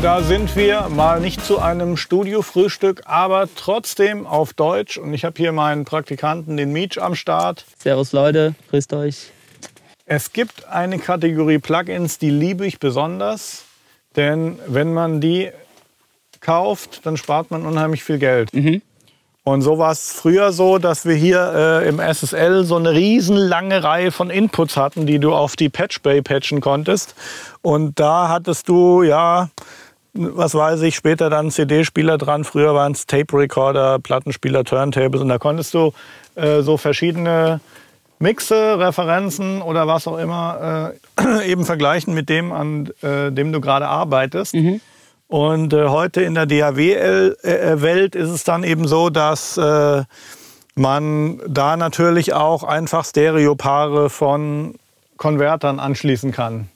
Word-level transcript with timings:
Da 0.00 0.22
sind 0.22 0.54
wir 0.54 0.88
mal 0.90 1.20
nicht 1.20 1.44
zu 1.44 1.58
einem 1.58 1.96
Studio-Frühstück, 1.96 3.02
aber 3.06 3.48
trotzdem 3.56 4.28
auf 4.28 4.54
Deutsch. 4.54 4.96
Und 4.96 5.12
ich 5.12 5.24
habe 5.24 5.34
hier 5.36 5.50
meinen 5.50 5.84
Praktikanten, 5.84 6.56
den 6.56 6.72
Meech, 6.72 7.02
am 7.02 7.16
Start. 7.16 7.64
Servus 7.78 8.12
Leute, 8.12 8.54
grüßt 8.70 8.92
euch. 8.92 9.32
Es 10.06 10.32
gibt 10.32 10.68
eine 10.68 11.00
Kategorie 11.00 11.58
Plugins, 11.58 12.18
die 12.18 12.30
liebe 12.30 12.64
ich 12.64 12.78
besonders. 12.78 13.64
Denn 14.14 14.60
wenn 14.68 14.94
man 14.94 15.20
die 15.20 15.50
kauft, 16.40 17.04
dann 17.04 17.16
spart 17.16 17.50
man 17.50 17.66
unheimlich 17.66 18.04
viel 18.04 18.18
Geld. 18.18 18.54
Mhm. 18.54 18.82
Und 19.42 19.62
so 19.62 19.78
war 19.78 19.92
es 19.92 20.12
früher 20.12 20.52
so, 20.52 20.78
dass 20.78 21.06
wir 21.06 21.14
hier 21.14 21.80
äh, 21.82 21.88
im 21.88 22.00
SSL 22.00 22.64
so 22.64 22.76
eine 22.76 22.92
riesenlange 22.92 23.82
Reihe 23.82 24.12
von 24.12 24.30
Inputs 24.30 24.76
hatten, 24.76 25.06
die 25.06 25.18
du 25.18 25.34
auf 25.34 25.56
die 25.56 25.70
Patchbay 25.70 26.22
patchen 26.22 26.60
konntest. 26.60 27.14
Und 27.62 27.98
da 27.98 28.28
hattest 28.28 28.68
du, 28.68 29.02
ja, 29.02 29.48
was 30.18 30.54
weiß 30.54 30.82
ich, 30.82 30.96
später 30.96 31.30
dann 31.30 31.50
CD-Spieler 31.50 32.18
dran. 32.18 32.44
Früher 32.44 32.74
waren 32.74 32.92
es 32.92 33.06
Tape-Recorder, 33.06 33.98
Plattenspieler, 34.00 34.64
Turntables. 34.64 35.20
Und 35.20 35.28
da 35.28 35.38
konntest 35.38 35.74
du 35.74 35.92
äh, 36.34 36.62
so 36.62 36.76
verschiedene 36.76 37.60
Mixe, 38.18 38.78
Referenzen 38.78 39.62
oder 39.62 39.86
was 39.86 40.08
auch 40.08 40.18
immer 40.18 40.92
äh, 41.16 41.46
eben 41.50 41.64
vergleichen 41.64 42.14
mit 42.14 42.28
dem, 42.28 42.52
an 42.52 42.90
äh, 43.02 43.30
dem 43.30 43.52
du 43.52 43.60
gerade 43.60 43.86
arbeitest. 43.86 44.54
Mhm. 44.54 44.80
Und 45.28 45.72
äh, 45.72 45.88
heute 45.88 46.22
in 46.22 46.34
der 46.34 46.46
DAW-Welt 46.46 48.14
ist 48.14 48.30
es 48.30 48.44
dann 48.44 48.64
eben 48.64 48.88
so, 48.88 49.10
dass 49.10 49.56
äh, 49.58 50.02
man 50.74 51.40
da 51.46 51.76
natürlich 51.76 52.32
auch 52.32 52.64
einfach 52.64 53.04
Stereopaare 53.04 54.10
von 54.10 54.76
Konvertern 55.16 55.80
anschließen 55.80 56.32
kann. 56.32 56.68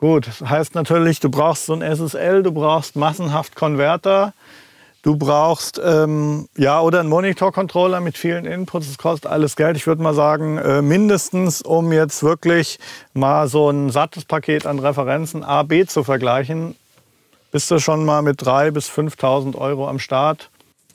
Ja. 0.00 0.08
Gut, 0.08 0.26
das 0.26 0.40
heißt 0.40 0.74
natürlich, 0.74 1.20
du 1.20 1.30
brauchst 1.30 1.66
so 1.66 1.74
ein 1.74 1.82
SSL, 1.82 2.42
du 2.42 2.52
brauchst 2.52 2.96
massenhaft 2.96 3.56
Konverter, 3.56 4.32
du 5.02 5.16
brauchst 5.16 5.80
ähm, 5.84 6.48
ja 6.56 6.80
oder 6.80 7.00
einen 7.00 7.08
Monitor-Controller 7.08 8.00
mit 8.00 8.16
vielen 8.16 8.44
Inputs. 8.44 8.86
Das 8.86 8.98
kostet 8.98 9.30
alles 9.30 9.56
Geld. 9.56 9.76
Ich 9.76 9.86
würde 9.86 10.02
mal 10.02 10.14
sagen, 10.14 10.58
äh, 10.58 10.82
mindestens, 10.82 11.62
um 11.62 11.92
jetzt 11.92 12.22
wirklich 12.22 12.78
mal 13.12 13.48
so 13.48 13.70
ein 13.70 13.90
sattes 13.90 14.24
Paket 14.24 14.66
an 14.66 14.78
Referenzen 14.78 15.42
A, 15.42 15.62
B 15.62 15.84
zu 15.84 16.04
vergleichen, 16.04 16.76
bist 17.50 17.70
du 17.70 17.78
schon 17.78 18.04
mal 18.04 18.22
mit 18.22 18.40
3.000 18.42 18.70
bis 18.72 18.90
5.000 18.90 19.56
Euro 19.56 19.88
am 19.88 19.98
Start. 19.98 20.50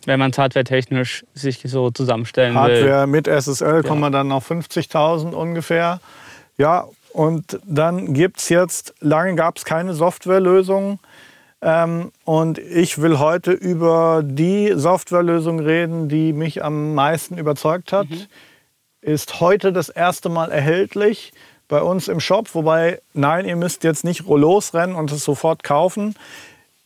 Wenn 0.06 0.20
man 0.20 0.32
es 0.32 0.38
hardware-technisch 0.38 1.26
sich 1.34 1.62
so 1.66 1.90
zusammenstellen 1.90 2.56
will. 2.56 2.62
Hardware 2.62 3.08
mit 3.08 3.28
SSL 3.28 3.84
kommen 3.84 4.02
wir 4.02 4.12
dann 4.12 4.32
auf 4.32 4.50
50.000 4.50 5.32
ungefähr. 5.32 6.00
Ja, 6.58 6.88
und 7.14 7.60
dann 7.66 8.14
gibt 8.14 8.40
es 8.40 8.50
jetzt, 8.50 8.96
lange 9.00 9.36
gab 9.36 9.58
es 9.58 9.66
keine 9.66 9.94
Softwarelösung. 9.94 11.00
Ähm, 11.62 12.12
und 12.26 12.58
ich 12.58 13.02
will 13.02 13.20
heute 13.20 13.52
über 13.52 14.22
die 14.26 14.74
Softwarelösung 14.76 15.60
reden, 15.60 16.10
die 16.10 16.34
mich 16.34 16.64
am 16.64 16.94
meisten 16.94 17.38
überzeugt 17.38 17.94
hat. 17.94 18.08
Ist 19.02 19.40
heute 19.40 19.72
das 19.72 19.90
erste 19.90 20.30
Mal 20.30 20.52
erhältlich 20.52 21.32
bei 21.70 21.82
uns 21.82 22.08
im 22.08 22.20
Shop. 22.20 22.54
Wobei, 22.54 23.02
nein, 23.14 23.46
ihr 23.46 23.56
müsst 23.56 23.84
jetzt 23.84 24.04
nicht 24.04 24.28
losrennen 24.28 24.96
und 24.96 25.12
es 25.12 25.24
sofort 25.24 25.64
kaufen. 25.64 26.16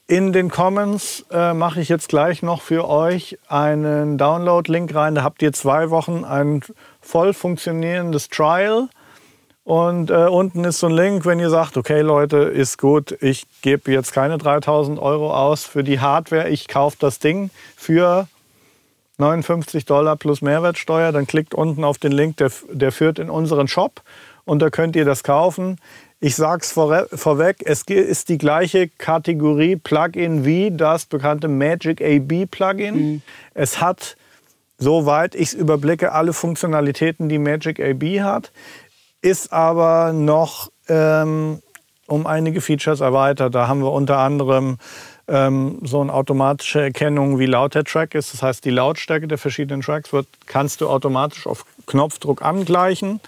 In 0.08 0.32
den 0.32 0.50
Comments 0.50 1.26
äh, 1.32 1.54
mache 1.54 1.82
ich 1.82 1.90
jetzt 1.90 2.08
gleich 2.08 2.42
noch 2.42 2.62
für 2.62 2.88
euch 2.88 3.38
einen 3.50 4.18
Download-Link 4.18 4.94
rein. 4.94 5.16
Da 5.16 5.24
habt 5.24 5.42
ihr 5.42 5.54
zwei 5.54 5.90
Wochen 5.90 6.24
ein 6.24 6.62
voll 7.02 7.34
funktionierendes 7.34 8.30
Trial. 8.30 8.90
Und 9.68 10.12
äh, 10.12 10.28
unten 10.30 10.64
ist 10.64 10.80
so 10.80 10.88
ein 10.88 10.94
Link, 10.94 11.26
wenn 11.26 11.42
ihr 11.42 11.50
sagt, 11.50 11.76
okay 11.76 12.00
Leute, 12.00 12.38
ist 12.38 12.78
gut, 12.78 13.18
ich 13.20 13.46
gebe 13.62 13.92
jetzt 13.92 14.14
keine 14.14 14.38
3000 14.38 14.98
Euro 14.98 15.34
aus 15.36 15.66
für 15.66 15.84
die 15.84 16.00
Hardware, 16.00 16.48
ich 16.48 16.70
kaufe 16.70 16.96
das 17.02 17.20
Ding 17.20 17.50
für 17.76 18.30
59 19.18 19.84
Dollar 19.84 20.16
plus 20.16 20.42
Mehrwertsteuer, 20.42 21.12
dann 21.12 21.28
klickt 21.28 21.54
unten 21.54 21.84
auf 21.84 21.98
den 21.98 22.14
Link, 22.14 22.38
der, 22.38 22.50
der 22.72 22.94
führt 22.94 23.20
in 23.20 23.30
unseren 23.30 23.68
Shop. 23.68 24.04
Und 24.46 24.62
da 24.62 24.70
könnt 24.70 24.96
ihr 24.96 25.04
das 25.04 25.24
kaufen. 25.24 25.80
Ich 26.22 26.38
sage 26.38 26.62
es 26.62 26.72
vorre- 26.74 27.10
vorweg, 27.14 27.58
es 27.66 27.82
ist 27.84 28.30
die 28.30 28.38
gleiche 28.38 28.88
Kategorie 28.88 29.76
Plugin 29.76 30.46
wie 30.46 30.72
das 30.72 31.06
bekannte 31.08 31.50
Magic 31.50 32.02
AB 32.02 32.46
Plugin. 32.50 33.22
Es 33.54 33.82
hat, 33.82 34.16
soweit 34.78 35.36
ich 35.36 35.50
es 35.50 35.54
überblicke, 35.56 36.14
alle 36.14 36.32
Funktionalitäten, 36.32 37.28
die 37.28 37.38
Magic 37.38 37.82
AB 37.82 38.22
hat, 38.22 38.54
ist 39.28 39.52
aber 39.52 40.14
noch 40.14 40.72
ähm, 40.88 41.62
um 42.08 42.26
einige 42.26 42.62
Features 42.62 43.02
erweitert. 43.02 43.54
Da 43.54 43.68
haben 43.68 43.82
wir 43.82 43.92
unter 43.92 44.20
anderem 44.20 44.78
ähm, 45.28 45.80
so 45.84 46.00
eine 46.00 46.14
automatische 46.14 46.82
Erkennung, 46.82 47.38
wie 47.38 47.46
laut 47.46 47.76
der 47.76 47.84
Track 47.84 48.16
ist. 48.16 48.34
Das 48.34 48.42
heißt, 48.42 48.64
die 48.64 48.70
Lautstärke 48.70 49.28
der 49.28 49.38
verschiedenen 49.38 49.82
Tracks 49.82 50.14
wird, 50.14 50.28
kannst 50.46 50.80
du 50.80 50.88
automatisch 50.88 51.46
auf 51.46 51.66
Knopfdruck 51.88 52.42
angleichen. 52.42 53.20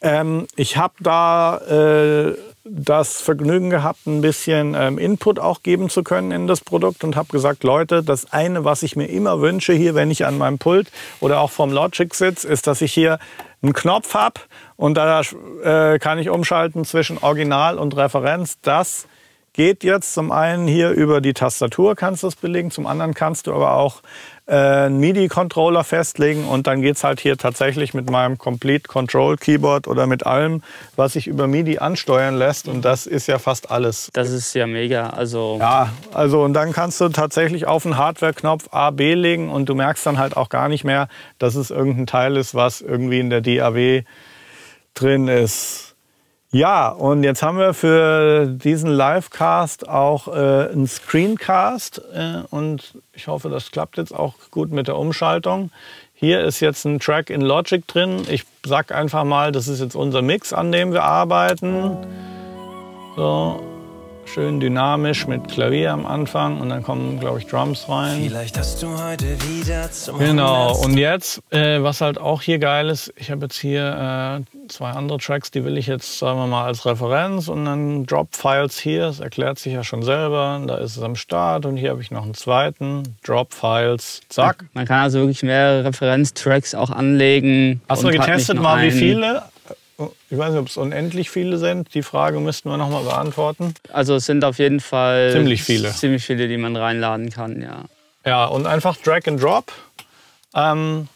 Ähm, 0.00 0.46
ich 0.54 0.76
habe 0.76 0.94
da 1.00 1.58
äh, 1.58 2.36
das 2.64 3.20
Vergnügen 3.20 3.70
gehabt, 3.70 4.06
ein 4.06 4.20
bisschen 4.20 4.76
ähm, 4.78 4.98
Input 4.98 5.40
auch 5.40 5.64
geben 5.64 5.90
zu 5.90 6.04
können 6.04 6.30
in 6.30 6.46
das 6.46 6.60
Produkt 6.60 7.02
und 7.02 7.16
habe 7.16 7.28
gesagt, 7.32 7.64
Leute, 7.64 8.04
das 8.04 8.32
eine, 8.32 8.64
was 8.64 8.84
ich 8.84 8.94
mir 8.94 9.06
immer 9.06 9.40
wünsche 9.40 9.72
hier, 9.72 9.96
wenn 9.96 10.12
ich 10.12 10.24
an 10.24 10.38
meinem 10.38 10.58
Pult 10.58 10.92
oder 11.18 11.40
auch 11.40 11.50
vom 11.50 11.72
Logic 11.72 12.14
sitze, 12.14 12.46
ist, 12.46 12.68
dass 12.68 12.80
ich 12.80 12.92
hier 12.92 13.18
einen 13.62 13.72
Knopf 13.72 14.14
habe 14.14 14.40
und 14.82 14.94
da 14.94 15.20
äh, 15.62 16.00
kann 16.00 16.18
ich 16.18 16.28
umschalten 16.28 16.84
zwischen 16.84 17.18
Original 17.18 17.78
und 17.78 17.96
Referenz. 17.96 18.58
Das 18.62 19.06
geht 19.52 19.84
jetzt 19.84 20.12
zum 20.12 20.32
einen 20.32 20.66
hier 20.66 20.90
über 20.90 21.20
die 21.20 21.34
Tastatur, 21.34 21.94
kannst 21.94 22.24
du 22.24 22.26
es 22.26 22.34
belegen, 22.34 22.72
zum 22.72 22.88
anderen 22.88 23.14
kannst 23.14 23.46
du 23.46 23.54
aber 23.54 23.74
auch 23.74 24.02
äh, 24.46 24.56
einen 24.56 24.98
MIDI-Controller 24.98 25.84
festlegen 25.84 26.48
und 26.48 26.66
dann 26.66 26.82
geht's 26.82 27.04
halt 27.04 27.20
hier 27.20 27.36
tatsächlich 27.36 27.94
mit 27.94 28.10
meinem 28.10 28.38
Complete 28.38 28.88
Control 28.88 29.36
Keyboard 29.36 29.86
oder 29.86 30.08
mit 30.08 30.26
allem, 30.26 30.64
was 30.96 31.12
sich 31.12 31.28
über 31.28 31.46
MIDI 31.46 31.78
ansteuern 31.78 32.34
lässt 32.34 32.66
und 32.66 32.84
das 32.84 33.06
ist 33.06 33.28
ja 33.28 33.38
fast 33.38 33.70
alles. 33.70 34.10
Das 34.14 34.30
ist 34.30 34.52
ja 34.52 34.66
mega. 34.66 35.10
Also 35.10 35.58
Ja, 35.60 35.92
also 36.12 36.42
und 36.42 36.54
dann 36.54 36.72
kannst 36.72 37.00
du 37.00 37.08
tatsächlich 37.10 37.68
auf 37.68 37.84
den 37.84 37.98
Hardware-Knopf 37.98 38.70
A, 38.72 38.90
B 38.90 39.14
legen 39.14 39.48
und 39.48 39.68
du 39.68 39.76
merkst 39.76 40.04
dann 40.04 40.18
halt 40.18 40.36
auch 40.36 40.48
gar 40.48 40.68
nicht 40.68 40.82
mehr, 40.82 41.06
dass 41.38 41.54
es 41.54 41.70
irgendein 41.70 42.08
Teil 42.08 42.36
ist, 42.36 42.56
was 42.56 42.80
irgendwie 42.80 43.20
in 43.20 43.30
der 43.30 43.42
DAW 43.42 44.02
drin 44.94 45.28
ist. 45.28 45.92
Ja, 46.54 46.90
und 46.90 47.24
jetzt 47.24 47.42
haben 47.42 47.56
wir 47.56 47.72
für 47.72 48.46
diesen 48.46 48.90
Livecast 48.90 49.88
auch 49.88 50.28
äh, 50.28 50.70
einen 50.70 50.86
Screencast 50.86 52.02
äh, 52.12 52.42
und 52.50 52.98
ich 53.14 53.26
hoffe, 53.26 53.48
das 53.48 53.70
klappt 53.70 53.96
jetzt 53.96 54.14
auch 54.14 54.34
gut 54.50 54.70
mit 54.70 54.86
der 54.86 54.98
Umschaltung. 54.98 55.70
Hier 56.12 56.44
ist 56.44 56.60
jetzt 56.60 56.84
ein 56.84 57.00
Track 57.00 57.30
in 57.30 57.40
Logic 57.40 57.86
drin. 57.88 58.26
Ich 58.28 58.44
sag 58.66 58.92
einfach 58.92 59.24
mal, 59.24 59.50
das 59.50 59.66
ist 59.66 59.80
jetzt 59.80 59.96
unser 59.96 60.20
Mix, 60.20 60.52
an 60.52 60.70
dem 60.72 60.92
wir 60.92 61.04
arbeiten. 61.04 61.96
So, 63.16 63.60
schön 64.26 64.60
dynamisch 64.60 65.26
mit 65.26 65.48
Klavier 65.48 65.92
am 65.92 66.06
Anfang 66.06 66.60
und 66.60 66.68
dann 66.68 66.82
kommen, 66.82 67.18
glaube 67.18 67.38
ich, 67.38 67.46
Drums 67.46 67.88
rein. 67.88 68.22
Vielleicht 68.22 68.56
hast 68.58 68.82
du 68.82 68.88
heute 69.02 69.36
wieder 69.42 69.90
zum 69.90 70.18
Genau, 70.18 70.76
und 70.76 70.96
jetzt, 70.96 71.42
äh, 71.50 71.82
was 71.82 72.00
halt 72.00 72.18
auch 72.18 72.42
hier 72.42 72.58
geil 72.58 72.88
ist, 72.88 73.12
ich 73.16 73.30
habe 73.30 73.46
jetzt 73.46 73.58
hier 73.58 74.44
äh, 74.61 74.61
zwei 74.72 74.90
andere 74.90 75.18
Tracks, 75.18 75.50
die 75.50 75.64
will 75.64 75.78
ich 75.78 75.86
jetzt, 75.86 76.18
sagen 76.18 76.38
wir 76.38 76.46
mal, 76.46 76.64
als 76.64 76.84
Referenz 76.86 77.48
und 77.48 77.64
dann 77.64 78.06
Drop-Files 78.06 78.78
hier, 78.78 79.02
das 79.02 79.20
erklärt 79.20 79.58
sich 79.58 79.72
ja 79.72 79.84
schon 79.84 80.02
selber, 80.02 80.62
da 80.66 80.78
ist 80.78 80.96
es 80.96 81.02
am 81.02 81.16
Start 81.16 81.66
und 81.66 81.76
hier 81.76 81.90
habe 81.90 82.02
ich 82.02 82.10
noch 82.10 82.24
einen 82.24 82.34
zweiten, 82.34 83.16
Drop-Files, 83.24 84.22
zack. 84.28 84.64
man 84.72 84.86
kann 84.86 85.00
also 85.00 85.20
wirklich 85.20 85.42
mehrere 85.42 85.84
Referenztracks 85.84 86.74
auch 86.74 86.90
anlegen. 86.90 87.80
Hast 87.88 88.02
du 88.02 88.08
getestet 88.08 88.58
mal, 88.60 88.82
wie 88.82 88.90
viele? 88.90 89.42
Ich 90.30 90.38
weiß 90.38 90.50
nicht, 90.50 90.60
ob 90.60 90.66
es 90.66 90.76
unendlich 90.76 91.30
viele 91.30 91.58
sind, 91.58 91.94
die 91.94 92.02
Frage 92.02 92.40
müssten 92.40 92.68
wir 92.68 92.76
nochmal 92.76 93.04
beantworten. 93.04 93.74
Also 93.92 94.16
es 94.16 94.26
sind 94.26 94.44
auf 94.44 94.58
jeden 94.58 94.80
Fall 94.80 95.30
Ziemlich 95.32 95.62
viele. 95.62 95.90
Ziemlich 95.92 96.24
viele, 96.24 96.48
die 96.48 96.56
man 96.56 96.74
reinladen 96.74 97.30
kann, 97.30 97.62
ja. 97.62 97.84
Ja, 98.24 98.46
und 98.46 98.66
einfach 98.66 98.96
Drag 98.96 99.26
and 99.26 99.42
Drop. 99.42 99.72
Ähm, 100.54 101.08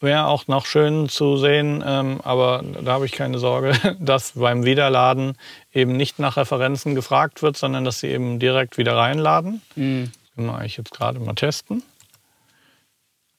Wäre 0.00 0.26
auch 0.26 0.46
noch 0.46 0.64
schön 0.64 1.08
zu 1.08 1.36
sehen, 1.36 1.82
ähm, 1.84 2.20
aber 2.22 2.62
da 2.82 2.92
habe 2.92 3.06
ich 3.06 3.12
keine 3.12 3.38
Sorge, 3.38 3.72
dass 3.98 4.32
beim 4.32 4.64
Wiederladen 4.64 5.36
eben 5.72 5.96
nicht 5.96 6.20
nach 6.20 6.36
Referenzen 6.36 6.94
gefragt 6.94 7.42
wird, 7.42 7.56
sondern 7.56 7.84
dass 7.84 8.00
sie 8.00 8.08
eben 8.08 8.38
direkt 8.38 8.78
wieder 8.78 8.96
reinladen. 8.96 9.60
Mhm. 9.74 10.12
Das 10.12 10.34
können 10.34 10.46
wir 10.46 10.58
eigentlich 10.58 10.76
jetzt 10.76 10.92
gerade 10.92 11.18
mal 11.18 11.34
testen. 11.34 11.82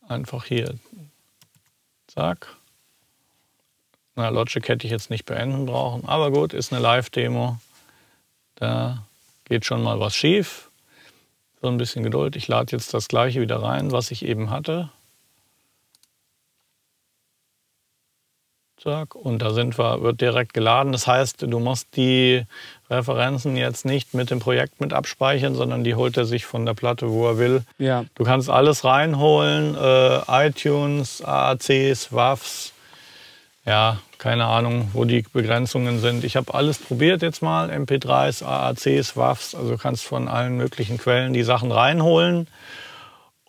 Einfach 0.09 0.43
hier. 0.43 0.75
Zack. 2.07 2.47
Na, 4.15 4.27
Logic 4.27 4.67
hätte 4.67 4.85
ich 4.85 4.91
jetzt 4.91 5.09
nicht 5.09 5.25
beenden 5.25 5.65
brauchen, 5.65 6.09
aber 6.09 6.31
gut, 6.31 6.53
ist 6.53 6.73
eine 6.73 6.81
Live-Demo. 6.81 7.57
Da 8.55 9.05
geht 9.45 9.63
schon 9.63 9.81
mal 9.81 10.01
was 10.01 10.13
schief. 10.13 10.69
So 11.61 11.69
ein 11.69 11.77
bisschen 11.77 12.03
Geduld. 12.03 12.35
Ich 12.35 12.49
lade 12.49 12.75
jetzt 12.75 12.93
das 12.93 13.07
gleiche 13.07 13.39
wieder 13.39 13.61
rein, 13.61 13.91
was 13.91 14.11
ich 14.11 14.25
eben 14.25 14.49
hatte. 14.49 14.89
Zack, 18.81 19.15
und 19.15 19.41
da 19.41 19.51
sind 19.51 19.77
wir, 19.77 20.01
wird 20.01 20.21
direkt 20.21 20.53
geladen. 20.53 20.93
Das 20.93 21.05
heißt, 21.05 21.41
du 21.41 21.59
musst 21.59 21.97
die 21.97 22.45
Referenzen 22.89 23.57
jetzt 23.57 23.85
nicht 23.85 24.13
mit 24.13 24.31
dem 24.31 24.39
Projekt 24.39 24.79
mit 24.79 24.93
abspeichern, 24.93 25.53
sondern 25.53 25.83
die 25.83 25.95
holt 25.95 26.15
er 26.15 26.23
sich 26.23 26.45
von 26.45 26.65
der 26.65 26.73
Platte, 26.75 27.09
wo 27.11 27.27
er 27.27 27.37
will. 27.37 27.63
Ja. 27.77 28.05
Du 28.15 28.23
kannst 28.23 28.49
alles 28.49 28.85
reinholen, 28.85 29.75
äh, 29.75 30.47
iTunes, 30.47 31.21
AACs, 31.21 32.13
WAVs, 32.13 32.71
ja, 33.65 33.99
keine 34.17 34.45
Ahnung, 34.45 34.89
wo 34.93 35.03
die 35.03 35.25
Begrenzungen 35.33 35.99
sind. 35.99 36.23
Ich 36.23 36.37
habe 36.37 36.53
alles 36.53 36.77
probiert 36.79 37.21
jetzt 37.21 37.41
mal, 37.41 37.69
MP3s, 37.69 38.43
AACs, 38.43 39.17
WAVs, 39.17 39.55
also 39.55 39.77
kannst 39.77 40.05
von 40.05 40.27
allen 40.29 40.55
möglichen 40.55 40.97
Quellen 40.97 41.33
die 41.33 41.43
Sachen 41.43 41.71
reinholen. 41.71 42.47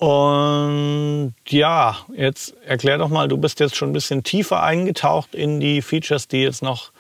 Und 0.01 1.35
ja, 1.47 1.99
jetzt 2.17 2.55
erklär 2.65 2.97
doch 2.97 3.11
mal, 3.11 3.29
du 3.29 3.37
bist 3.37 3.61
jetzt 3.61 3.77
schon 3.77 3.91
ein 3.91 3.93
bisschen 3.93 4.23
tiefer 4.23 4.63
eingetaucht 4.63 5.35
in 5.35 5.61
die 5.61 5.83
Features, 5.83 6.27
die 6.27 6.43
jetzt 6.43 6.63
noch 6.63 6.91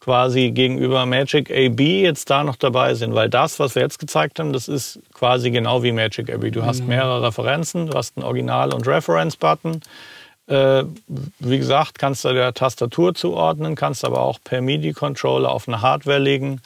quasi 0.00 0.52
gegenüber 0.52 1.04
Magic 1.04 1.50
AB 1.50 1.80
jetzt 1.80 2.30
da 2.30 2.44
noch 2.44 2.56
dabei 2.56 2.94
sind. 2.94 3.14
Weil 3.14 3.28
das, 3.28 3.58
was 3.58 3.74
wir 3.74 3.82
jetzt 3.82 3.98
gezeigt 3.98 4.38
haben, 4.38 4.54
das 4.54 4.68
ist 4.68 5.00
quasi 5.12 5.50
genau 5.50 5.82
wie 5.82 5.92
Magic 5.92 6.32
AB. 6.32 6.50
Du 6.50 6.64
hast 6.64 6.86
mehrere 6.86 7.26
Referenzen, 7.26 7.88
du 7.88 7.92
hast 7.92 8.16
einen 8.16 8.24
Original- 8.24 8.72
und 8.72 8.86
Reference-Button. 8.86 9.82
Äh, 10.46 10.84
wie 11.40 11.58
gesagt, 11.58 11.98
kannst 11.98 12.24
du 12.24 12.32
der 12.32 12.54
Tastatur 12.54 13.14
zuordnen, 13.14 13.74
kannst 13.74 14.02
aber 14.02 14.22
auch 14.22 14.38
per 14.42 14.62
MIDI-Controller 14.62 15.50
auf 15.50 15.68
eine 15.68 15.82
Hardware 15.82 16.20
legen. 16.20 16.62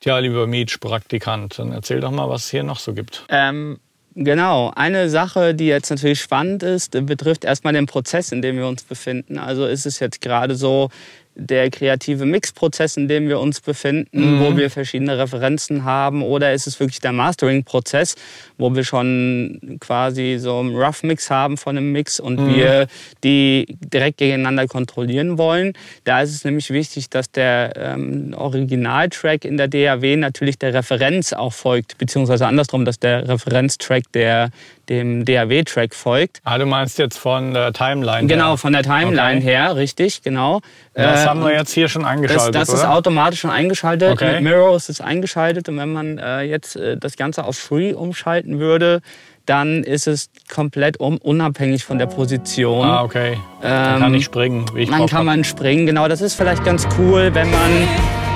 Tja, 0.00 0.18
lieber 0.20 0.46
Meech-Praktikant, 0.46 1.58
dann 1.58 1.72
erzähl 1.72 2.00
doch 2.00 2.12
mal, 2.12 2.30
was 2.30 2.44
es 2.44 2.50
hier 2.50 2.62
noch 2.62 2.78
so 2.78 2.94
gibt. 2.94 3.26
Ähm, 3.28 3.78
genau. 4.24 4.72
Eine 4.74 5.08
Sache, 5.08 5.54
die 5.54 5.66
jetzt 5.66 5.90
natürlich 5.90 6.20
spannend 6.20 6.62
ist, 6.62 6.92
betrifft 7.06 7.44
erstmal 7.44 7.72
den 7.72 7.86
Prozess, 7.86 8.32
in 8.32 8.42
dem 8.42 8.56
wir 8.56 8.66
uns 8.66 8.82
befinden. 8.82 9.38
Also 9.38 9.66
ist 9.66 9.86
es 9.86 10.00
jetzt 10.00 10.20
gerade 10.20 10.54
so, 10.54 10.90
der 11.38 11.70
kreative 11.70 12.26
Mixprozess, 12.26 12.96
in 12.96 13.08
dem 13.08 13.28
wir 13.28 13.38
uns 13.40 13.60
befinden, 13.60 14.36
Mhm. 14.36 14.40
wo 14.40 14.56
wir 14.56 14.70
verschiedene 14.70 15.16
Referenzen 15.18 15.84
haben, 15.84 16.22
oder 16.22 16.52
ist 16.52 16.66
es 16.66 16.80
wirklich 16.80 17.00
der 17.00 17.12
Mastering-Prozess, 17.12 18.16
wo 18.58 18.74
wir 18.74 18.84
schon 18.84 19.78
quasi 19.80 20.36
so 20.40 20.58
einen 20.58 20.74
Rough 20.76 21.02
Mix 21.04 21.30
haben 21.30 21.56
von 21.56 21.76
einem 21.76 21.92
Mix 21.92 22.18
und 22.20 22.40
Mhm. 22.40 22.54
wir 22.54 22.86
die 23.22 23.76
direkt 23.92 24.18
gegeneinander 24.18 24.66
kontrollieren 24.66 25.38
wollen. 25.38 25.72
Da 26.04 26.22
ist 26.22 26.34
es 26.34 26.44
nämlich 26.44 26.70
wichtig, 26.70 27.08
dass 27.08 27.30
der 27.30 27.72
ähm, 27.76 28.34
Originaltrack 28.36 29.44
in 29.44 29.56
der 29.56 29.68
DAW 29.68 30.16
natürlich 30.16 30.58
der 30.58 30.74
Referenz 30.74 31.32
auch 31.32 31.52
folgt, 31.52 31.98
beziehungsweise 31.98 32.46
andersrum, 32.46 32.84
dass 32.84 32.98
der 32.98 33.28
Referenztrack 33.28 34.04
der 34.12 34.50
dem 34.88 35.24
DAW-Track 35.24 35.94
folgt. 35.94 36.40
Ah, 36.44 36.58
du 36.58 36.66
meinst 36.66 36.98
jetzt 36.98 37.18
von 37.18 37.52
der 37.54 37.72
Timeline 37.72 38.26
Genau, 38.26 38.50
her. 38.50 38.56
von 38.56 38.72
der 38.72 38.82
Timeline 38.82 39.38
Okay. 39.38 39.46
her, 39.46 39.76
richtig, 39.76 40.22
genau. 40.22 40.60
Das 40.94 41.26
haben 41.26 41.40
wir 41.44 41.52
jetzt 41.52 41.72
hier 41.72 41.88
schon 41.88 42.02
das, 42.02 42.10
eingeschaltet, 42.10 42.54
das 42.54 42.68
ist 42.70 42.80
oder? 42.80 42.94
automatisch 42.94 43.40
schon 43.40 43.50
eingeschaltet. 43.50 44.10
Okay. 44.12 44.34
Mit 44.34 44.42
Miro 44.42 44.74
ist 44.74 44.88
es 44.88 45.00
eingeschaltet. 45.00 45.68
Und 45.68 45.76
wenn 45.78 45.92
man 45.92 46.18
äh, 46.18 46.42
jetzt 46.42 46.74
äh, 46.76 46.96
das 46.96 47.16
Ganze 47.16 47.44
auf 47.44 47.56
Free 47.56 47.92
umschalten 47.92 48.58
würde, 48.58 49.00
dann 49.46 49.82
ist 49.84 50.06
es 50.06 50.28
komplett 50.52 50.98
um, 51.00 51.16
unabhängig 51.18 51.84
von 51.84 51.98
der 51.98 52.06
Position. 52.06 52.84
Ah, 52.86 53.02
okay. 53.02 53.38
Kann 53.62 54.02
Ähm, 54.02 54.14
ich 54.14 54.24
springen, 54.24 54.66
wie 54.74 54.82
ich 54.82 54.90
Dann 54.90 55.06
kann 55.06 55.18
hab. 55.20 55.24
man 55.24 55.44
springen. 55.44 55.86
Genau, 55.86 56.08
das 56.08 56.20
ist 56.20 56.34
vielleicht 56.34 56.64
ganz 56.64 56.86
cool, 56.98 57.30
wenn 57.34 57.50
man. 57.50 58.27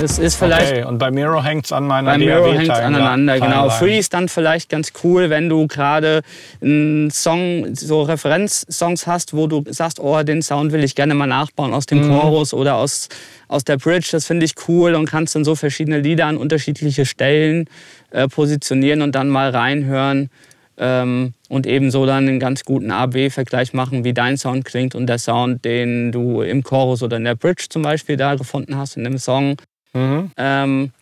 Das 0.00 0.18
ist 0.18 0.34
vielleicht. 0.34 0.72
Okay, 0.72 0.84
und 0.84 0.98
bei 0.98 1.10
Miro 1.10 1.42
hängt's 1.42 1.72
an 1.72 1.86
meiner 1.86 2.12
Bei 2.12 2.18
Miro 2.18 2.52
hängt 2.52 2.64
es 2.64 2.78
aneinander, 2.78 3.38
genau. 3.40 3.70
Free 3.70 3.98
ist 3.98 4.12
dann 4.12 4.28
vielleicht 4.28 4.68
ganz 4.68 4.92
cool, 5.02 5.30
wenn 5.30 5.48
du 5.48 5.66
gerade 5.66 6.20
einen 6.60 7.10
Song, 7.10 7.74
so 7.74 8.02
Referenzsongs 8.02 9.06
hast, 9.06 9.34
wo 9.34 9.46
du 9.46 9.64
sagst, 9.70 10.00
oh, 10.00 10.22
den 10.22 10.42
Sound 10.42 10.72
will 10.72 10.84
ich 10.84 10.94
gerne 10.94 11.14
mal 11.14 11.26
nachbauen 11.26 11.72
aus 11.72 11.86
dem 11.86 12.06
Mhm. 12.06 12.10
Chorus 12.10 12.52
oder 12.52 12.74
aus, 12.76 13.08
aus 13.48 13.64
der 13.64 13.76
Bridge. 13.78 14.08
Das 14.12 14.26
finde 14.26 14.44
ich 14.44 14.54
cool 14.68 14.94
und 14.94 15.06
kannst 15.08 15.34
dann 15.36 15.44
so 15.44 15.54
verschiedene 15.54 16.00
Lieder 16.00 16.26
an 16.26 16.36
unterschiedliche 16.36 17.06
Stellen 17.06 17.66
äh, 18.10 18.28
positionieren 18.28 19.00
und 19.00 19.14
dann 19.14 19.28
mal 19.28 19.50
reinhören. 19.50 20.28
Ähm, 20.76 21.34
und 21.48 21.68
ebenso 21.68 22.04
dann 22.04 22.26
einen 22.26 22.40
ganz 22.40 22.64
guten 22.64 22.90
A-B-Vergleich 22.90 23.72
machen, 23.74 24.02
wie 24.02 24.12
dein 24.12 24.36
Sound 24.36 24.64
klingt 24.64 24.96
und 24.96 25.06
der 25.06 25.18
Sound, 25.18 25.64
den 25.64 26.10
du 26.10 26.42
im 26.42 26.64
Chorus 26.64 27.00
oder 27.04 27.16
in 27.16 27.22
der 27.24 27.36
Bridge 27.36 27.66
zum 27.70 27.82
Beispiel 27.82 28.16
da 28.16 28.34
gefunden 28.34 28.76
hast 28.76 28.96
in 28.96 29.04
dem 29.04 29.18
Song. 29.18 29.56
Mhm. 29.94 30.30
Ähm, 30.36 30.92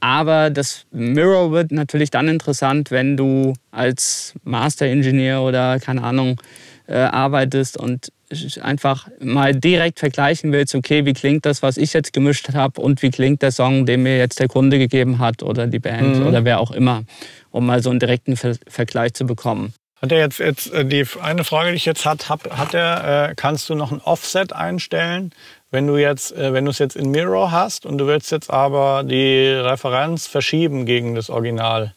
aber 0.00 0.50
das 0.50 0.84
Mirror 0.92 1.52
wird 1.52 1.72
natürlich 1.72 2.10
dann 2.10 2.28
interessant, 2.28 2.90
wenn 2.90 3.16
du 3.16 3.54
als 3.70 4.34
Master 4.44 4.86
Engineer 4.86 5.40
oder 5.40 5.80
keine 5.80 6.02
Ahnung 6.02 6.40
äh, 6.86 6.96
arbeitest 6.96 7.76
und 7.76 8.12
einfach 8.60 9.08
mal 9.20 9.54
direkt 9.54 10.00
vergleichen 10.00 10.52
willst, 10.52 10.74
okay, 10.74 11.04
wie 11.06 11.12
klingt 11.12 11.46
das, 11.46 11.62
was 11.62 11.76
ich 11.76 11.92
jetzt 11.92 12.12
gemischt 12.12 12.52
habe 12.54 12.80
und 12.80 13.00
wie 13.02 13.10
klingt 13.10 13.40
der 13.42 13.52
Song, 13.52 13.86
den 13.86 14.02
mir 14.02 14.18
jetzt 14.18 14.40
der 14.40 14.48
Kunde 14.48 14.78
gegeben 14.78 15.18
hat 15.18 15.42
oder 15.42 15.66
die 15.66 15.78
Band 15.78 16.18
Mhm. 16.18 16.26
oder 16.26 16.44
wer 16.44 16.60
auch 16.60 16.72
immer, 16.72 17.04
um 17.50 17.66
mal 17.66 17.82
so 17.82 17.90
einen 17.90 18.00
direkten 18.00 18.36
Ver 18.36 18.56
Vergleich 18.68 19.14
zu 19.14 19.26
bekommen. 19.26 19.72
Hat 20.02 20.12
er 20.12 20.18
jetzt, 20.18 20.38
jetzt 20.40 20.72
äh, 20.72 20.84
die 20.84 21.04
eine 21.22 21.44
Frage, 21.44 21.70
die 21.70 21.76
ich 21.76 21.86
jetzt 21.86 22.04
hat, 22.04 22.28
hab, 22.28 22.50
hat 22.56 22.74
er, 22.74 23.30
äh, 23.30 23.34
kannst 23.34 23.70
du 23.70 23.74
noch 23.74 23.92
ein 23.92 24.00
Offset 24.00 24.52
einstellen, 24.52 25.32
wenn 25.76 25.86
du 25.86 25.98
jetzt, 25.98 26.32
äh, 26.32 26.54
wenn 26.54 26.64
du 26.64 26.70
es 26.70 26.78
jetzt 26.78 26.96
in 26.96 27.10
Mirror 27.10 27.50
hast 27.50 27.84
und 27.84 27.98
du 27.98 28.06
willst 28.06 28.32
jetzt 28.32 28.50
aber 28.50 29.04
die 29.04 29.44
Referenz 29.46 30.26
verschieben 30.26 30.86
gegen 30.86 31.14
das 31.14 31.28
Original? 31.28 31.94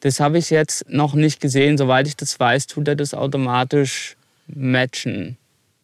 Das 0.00 0.20
habe 0.20 0.36
ich 0.36 0.50
jetzt 0.50 0.84
noch 0.90 1.14
nicht 1.14 1.40
gesehen. 1.40 1.78
Soweit 1.78 2.06
ich 2.06 2.18
das 2.18 2.38
weiß, 2.38 2.66
tut 2.66 2.86
er 2.86 2.96
das 2.96 3.14
automatisch 3.14 4.16
matchen. 4.46 5.38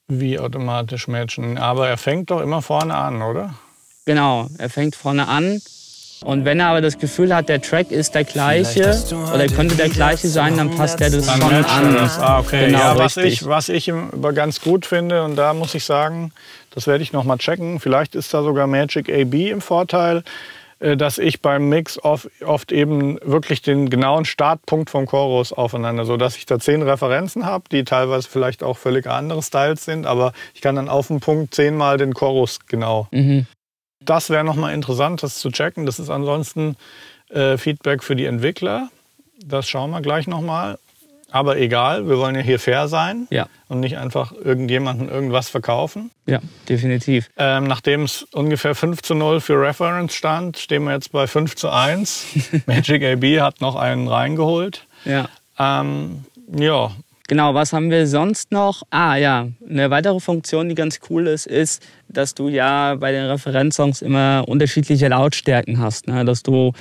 Wie 0.06 0.38
automatisch 0.38 1.08
matchen? 1.08 1.56
Aber 1.56 1.88
er 1.88 1.96
fängt 1.96 2.30
doch 2.30 2.42
immer 2.42 2.60
vorne 2.60 2.94
an, 2.94 3.22
oder? 3.22 3.54
Genau, 4.04 4.46
er 4.58 4.68
fängt 4.68 4.96
vorne 4.96 5.28
an. 5.28 5.62
Und 6.24 6.44
wenn 6.44 6.60
er 6.60 6.66
aber 6.68 6.80
das 6.82 6.98
Gefühl 6.98 7.34
hat, 7.34 7.48
der 7.48 7.62
Track 7.62 7.90
ist 7.90 8.14
der 8.14 8.24
gleiche 8.24 8.94
oder 9.34 9.46
könnte 9.46 9.74
der 9.76 9.88
gleiche 9.88 10.28
sein, 10.28 10.56
dann 10.56 10.70
passt 10.76 11.00
er 11.00 11.10
das 11.10 11.26
Dann 11.26 11.40
schon 11.40 11.52
an. 11.64 11.96
Ah, 12.18 12.38
okay. 12.40 12.66
Genau, 12.66 12.78
ja, 12.78 12.98
was 12.98 13.16
richtig. 13.16 13.42
ich, 13.42 13.46
was 13.48 13.68
ich 13.70 13.88
im- 13.88 14.10
aber 14.12 14.32
ganz 14.34 14.60
gut 14.60 14.84
finde, 14.84 15.24
und 15.24 15.36
da 15.36 15.54
muss 15.54 15.74
ich 15.74 15.84
sagen, 15.84 16.32
das 16.74 16.86
werde 16.86 17.02
ich 17.02 17.12
noch 17.12 17.24
mal 17.24 17.38
checken. 17.38 17.80
Vielleicht 17.80 18.14
ist 18.14 18.34
da 18.34 18.42
sogar 18.42 18.66
Magic 18.66 19.08
AB 19.08 19.50
im 19.50 19.60
Vorteil, 19.62 20.22
äh, 20.78 20.94
dass 20.96 21.16
ich 21.18 21.40
beim 21.40 21.68
Mix 21.70 21.98
oft, 22.02 22.28
oft 22.44 22.70
eben 22.70 23.18
wirklich 23.22 23.62
den 23.62 23.88
genauen 23.88 24.24
Startpunkt 24.26 24.90
vom 24.90 25.06
Chorus 25.06 25.52
aufeinander, 25.54 26.04
so 26.04 26.16
dass 26.18 26.36
ich 26.36 26.44
da 26.44 26.58
zehn 26.58 26.82
Referenzen 26.82 27.46
habe, 27.46 27.64
die 27.72 27.84
teilweise 27.84 28.28
vielleicht 28.28 28.62
auch 28.62 28.76
völlig 28.76 29.06
andere 29.06 29.42
Styles 29.42 29.84
sind, 29.86 30.06
aber 30.06 30.32
ich 30.54 30.60
kann 30.60 30.76
dann 30.76 30.88
auf 30.90 31.06
den 31.08 31.20
Punkt 31.20 31.54
zehnmal 31.54 31.96
den 31.96 32.12
Chorus 32.12 32.58
genau. 32.68 33.08
Mhm. 33.10 33.46
Das 34.04 34.30
wäre 34.30 34.44
noch 34.44 34.56
mal 34.56 34.72
interessant, 34.72 35.22
das 35.22 35.38
zu 35.38 35.50
checken. 35.50 35.86
Das 35.86 35.98
ist 35.98 36.10
ansonsten 36.10 36.76
äh, 37.28 37.56
Feedback 37.58 38.02
für 38.02 38.16
die 38.16 38.24
Entwickler. 38.24 38.88
Das 39.44 39.68
schauen 39.68 39.90
wir 39.90 40.00
gleich 40.00 40.26
noch 40.26 40.40
mal. 40.40 40.78
Aber 41.32 41.58
egal, 41.58 42.08
wir 42.08 42.18
wollen 42.18 42.34
ja 42.34 42.40
hier 42.40 42.58
fair 42.58 42.88
sein 42.88 43.28
Ja, 43.30 43.46
und 43.68 43.78
nicht 43.78 43.96
einfach 43.98 44.32
irgendjemandem 44.32 45.08
irgendwas 45.08 45.48
verkaufen. 45.48 46.10
ja, 46.26 46.40
definitiv. 46.68 47.28
Ähm, 47.36 47.64
Nachdem 47.68 48.02
es 48.02 48.22
ungefähr 48.32 48.74
5 48.74 49.00
zu 49.02 49.14
0 49.14 49.40
für 49.40 49.54
Reference 49.60 50.12
stand, 50.14 50.58
stehen 50.58 50.82
wir 50.84 50.92
jetzt 50.92 51.12
bei 51.12 51.28
5 51.28 51.54
zu 51.54 51.70
1. 51.70 52.26
Magic 52.66 53.04
AB 53.04 53.40
hat 53.40 53.60
noch 53.60 53.76
einen 53.76 54.08
reingeholt. 54.08 54.86
Ja. 55.04 55.28
Ähm, 55.56 56.24
ja, 56.52 56.90
Genau, 57.30 57.54
was 57.54 57.72
haben 57.72 57.92
wir 57.92 58.08
sonst 58.08 58.50
noch? 58.50 58.82
Ah 58.90 59.14
ja, 59.14 59.46
eine 59.64 59.88
weitere 59.88 60.18
Funktion, 60.18 60.68
die 60.68 60.74
ganz 60.74 60.98
cool 61.08 61.28
ist, 61.28 61.46
ist, 61.46 61.80
dass 62.08 62.34
du 62.34 62.48
ja 62.48 62.96
bei 62.96 63.12
den 63.12 63.24
Referenzsongs 63.26 64.02
immer 64.02 64.42
unterschiedliche 64.48 65.06
Lautstärken 65.06 65.78
hast. 65.78 66.08
Ne? 66.08 66.24
Dass 66.24 66.42
du, 66.42 66.72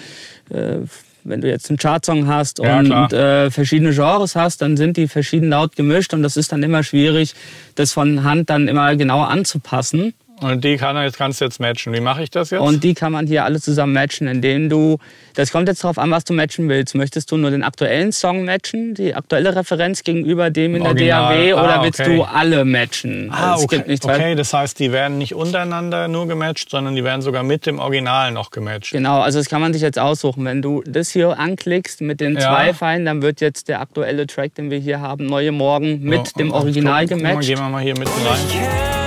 äh, 0.50 0.78
wenn 1.24 1.42
du 1.42 1.48
jetzt 1.48 1.70
einen 1.70 1.78
Chartsong 1.78 2.26
hast 2.26 2.58
Ja, 2.58 2.80
und 2.80 3.14
äh, 3.14 3.52
verschiedene 3.52 3.94
Genres 3.94 4.36
hast, 4.36 4.64
dann 4.64 4.76
sind 4.76 4.98
die 4.98 5.08
verschieden 5.08 5.50
laut 5.50 5.76
gemischt 5.76 6.16
und 6.16 6.24
das 6.24 6.36
ist 6.36 6.52
dann 6.52 6.64
immer 6.64 6.82
schwierig, 6.82 7.36
das 7.76 7.94
von 7.94 8.24
Hand 8.24 8.50
dann 8.50 8.68
immer 8.68 8.96
genau 8.96 9.22
anzupassen. 9.22 10.16
Und 10.42 10.64
die 10.64 10.78
kann 10.78 10.96
jetzt, 10.98 11.18
kannst 11.18 11.42
du 11.42 11.46
jetzt 11.46 11.60
matchen. 11.60 11.94
Wie 11.94 12.00
mache 12.02 12.24
ich 12.24 12.30
das 12.30 12.50
jetzt? 12.50 12.62
Und 12.62 12.84
die 12.84 12.94
kann 12.94 13.12
man 13.12 13.28
hier 13.28 13.44
alle 13.46 13.60
zusammen 13.60 13.94
matchen, 13.94 14.28
indem 14.28 14.70
du, 14.70 14.98
das 15.36 15.52
kommt 15.52 15.68
jetzt 15.68 15.84
darauf 15.84 15.98
an, 15.98 16.12
was 16.12 16.24
du 16.24 16.34
matchen 16.34 16.70
willst. 16.70 16.96
Möchtest 16.96 17.32
du 17.32 17.38
nur 17.38 17.52
den 17.52 17.64
aktuellen 17.64 18.12
Song 18.12 18.46
matchen, 18.46 18.94
die 18.94 19.14
aktuelle 19.16 19.56
Referenz 19.56 20.04
gegenüber 20.04 20.50
dem 20.50 20.76
in 20.76 20.84
der 20.84 20.92
Original. 20.92 21.36
DAW, 21.38 21.54
Ah, 21.54 21.64
oder 21.64 21.84
willst 21.84 22.00
okay. 22.00 22.16
du 22.18 22.24
alle 22.24 22.66
matchen? 22.66 23.30
Ah, 23.32 23.56
es 23.58 23.64
okay. 23.64 23.84
okay, 24.04 24.36
das 24.36 24.54
heißt, 24.54 24.80
die 24.80 24.92
werden 24.92 25.18
nicht 25.18 25.34
untereinander 25.36 26.08
nur 26.08 26.28
gematcht, 26.28 26.70
sondern 26.70 26.96
die 26.96 27.04
werden 27.04 27.22
sogar 27.22 27.44
mit 27.44 27.66
dem 27.66 27.80
Original 27.80 28.32
noch 28.32 28.52
gematcht. 28.52 28.92
Genau, 28.94 29.22
also 29.22 29.40
das 29.40 29.50
kann 29.50 29.62
man 29.62 29.74
sich 29.74 29.82
jetzt 29.82 30.00
aussuchen. 30.00 30.46
Wenn 30.46 30.62
du 30.62 30.84
das 30.86 31.10
hier 31.10 31.38
anklickst 31.38 32.02
mit 32.02 32.20
den 32.22 32.36
Ja. 32.36 32.42
zwei 32.42 32.74
Pfeilen, 32.74 33.06
dann 33.06 33.22
wird 33.22 33.42
jetzt 33.42 33.68
der 33.68 33.82
aktuelle 33.82 34.26
Track, 34.28 34.56
den 34.56 34.72
wir 34.72 34.80
hier 34.80 35.00
haben, 35.02 35.26
Neue 35.26 35.52
Morgen, 35.52 36.02
mit 36.02 36.28
So, 36.30 36.40
dem 36.40 36.52
Original 36.52 37.06
guck- 37.08 37.22
mal, 37.22 37.30
gematcht. 37.30 37.48
Gehen 37.50 37.58
wir 37.60 37.70
mal 37.70 37.82
hier 37.84 37.98
mitten 37.98 38.10
rein. 38.26 38.99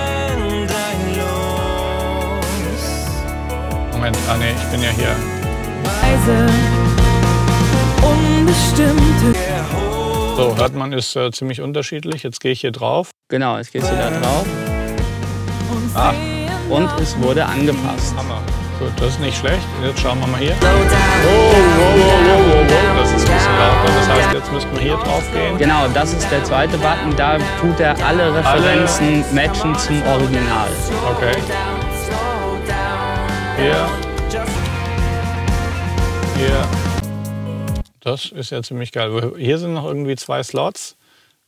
Moment, 4.03 4.19
ah 4.29 4.37
nee, 4.37 4.51
ich 4.51 4.69
bin 4.69 4.83
ja 4.83 4.91
hier. 4.91 5.15
Weise, 6.03 6.53
unbestimmte 8.03 9.39
So, 10.37 10.57
hört 10.57 10.75
man, 10.75 10.93
ist 10.93 11.15
äh, 11.15 11.31
ziemlich 11.31 11.61
unterschiedlich. 11.61 12.25
Jetzt 12.25 12.41
gehe 12.41 12.51
ich 12.51 12.63
hier 12.63 12.73
drauf. 12.73 13.11
Genau, 13.29 13.59
jetzt 13.59 13.71
gehst 13.71 13.89
du 13.89 13.95
da 13.95 14.11
drauf 14.11 14.45
Ah, 15.95 16.15
und 16.69 16.91
es 17.01 17.17
wurde 17.21 17.47
angepasst. 17.47 18.13
Hammer. 18.17 18.43
Gut, 18.81 18.91
das 18.97 19.11
ist 19.11 19.21
nicht 19.21 19.39
schlecht. 19.39 19.63
Jetzt 19.85 20.01
schauen 20.01 20.19
wir 20.19 20.27
mal 20.27 20.41
hier. 20.41 20.57
Oh, 20.61 20.65
wow, 20.65 20.81
wow, 21.79 21.95
wow, 21.95 22.27
wow, 22.27 22.59
wow. 22.59 22.99
Das 22.99 23.13
ist 23.13 23.29
ein 23.29 23.35
bisschen 23.37 23.57
lauter. 23.57 23.93
Das 23.95 24.09
heißt, 24.09 24.35
jetzt 24.35 24.53
müssten 24.53 24.73
wir 24.73 24.83
hier 24.83 24.97
drauf 24.97 25.23
gehen. 25.33 25.59
Genau, 25.59 25.87
das 25.95 26.13
ist 26.13 26.29
der 26.29 26.43
zweite 26.43 26.77
Button. 26.79 27.15
Da 27.17 27.39
tut 27.61 27.79
er 27.79 27.95
alle 28.05 28.35
Referenzen 28.35 29.25
matchen 29.33 29.79
zum 29.79 30.03
Original. 30.09 30.67
Okay. 31.17 31.37
Hier. 33.57 33.89
Hier. 36.37 36.69
Das 38.01 38.33
ist 38.33 38.51
ja 38.51 38.63
ziemlich 38.63 38.93
geil. 38.93 39.35
Hier 39.37 39.59
sind 39.59 39.75
noch 39.75 39.85
irgendwie 39.85 40.17
zwei 40.17 40.43
Slots. 40.43 40.97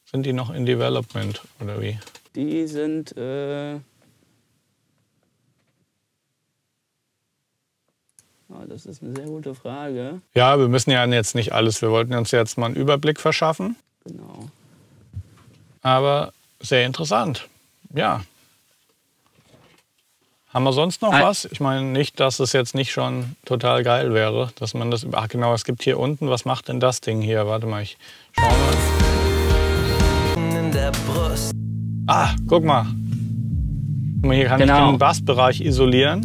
Sind 0.05 0.25
die 0.25 0.33
noch 0.33 0.51
in 0.51 0.67
Development 0.67 1.41
oder 1.61 1.81
wie? 1.81 1.99
Die 2.35 2.67
sind. 2.67 3.17
Äh 3.17 3.77
oh, 8.49 8.63
das 8.69 8.87
ist 8.87 9.03
eine 9.03 9.17
sehr 9.17 9.27
gute 9.27 9.55
Frage. 9.55 10.21
Ja, 10.35 10.59
wir 10.59 10.69
müssen 10.69 10.91
ja 10.91 11.05
jetzt 11.07 11.35
nicht 11.35 11.53
alles. 11.53 11.83
Wir 11.83 11.91
wollten 11.91 12.15
uns 12.15 12.31
jetzt 12.31 12.59
mal 12.59 12.67
einen 12.67 12.77
Überblick 12.77 13.19
verschaffen. 13.19 13.77
Genau. 14.05 14.51
Aber 15.83 16.33
sehr 16.61 16.87
interessant. 16.87 17.49
Ja. 17.93 18.23
Haben 20.55 20.63
wir 20.65 20.73
sonst 20.73 21.03
noch 21.03 21.13
was? 21.13 21.47
Ich 21.51 21.59
meine 21.59 21.83
nicht, 21.83 22.21
dass 22.21 22.39
es 22.39 22.53
jetzt 22.53 22.77
nicht 22.77 22.93
schon 22.93 23.35
total 23.45 23.83
geil 23.83 24.15
wäre, 24.15 24.51
dass 24.57 24.73
man 24.73 24.89
das. 24.93 25.05
Ach 25.13 25.27
genau, 25.27 25.53
es 25.53 25.65
gibt 25.65 25.83
hier 25.83 25.99
unten. 25.99 26.29
Was 26.29 26.45
macht 26.45 26.69
denn 26.69 26.79
das 26.79 27.01
Ding 27.01 27.21
hier? 27.21 27.49
Warte 27.49 27.67
mal, 27.67 27.83
ich 27.83 27.97
schau 28.39 28.43
mal. 28.47 28.55
in 30.57 30.71
der 30.71 30.93
Brust. 31.09 31.51
Ah, 32.07 32.29
guck 32.47 32.65
mal. 32.65 32.87
Guck 34.21 34.27
mal, 34.29 34.37
hier 34.37 34.47
kann 34.47 34.61
Genau. 34.61 34.85
ich 34.87 34.91
den 34.93 34.99
Bassbereich 34.99 35.61
isolieren. 35.61 36.25